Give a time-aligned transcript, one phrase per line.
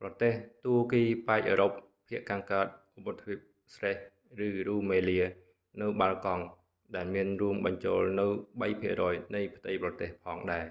[0.00, 0.32] ប្រទេស
[0.64, 1.72] ទួរគីប៉ែកអឺរ៉ុប
[2.08, 3.38] ភាគខាងកើតឧបទ្វីប
[3.74, 4.02] thrace
[4.46, 5.26] ឬ rumelia
[5.80, 6.44] នៅ balkan បាល់កង់
[6.96, 8.32] ដែលមានរួមបញ្ចូលនូវ
[8.64, 10.66] 3% នៃផ្ទៃប្រទេសផងដែរ